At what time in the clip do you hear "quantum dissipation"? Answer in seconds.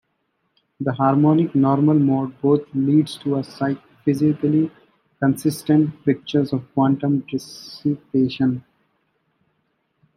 6.73-8.63